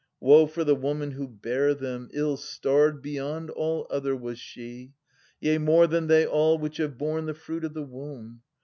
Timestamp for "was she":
4.15-4.93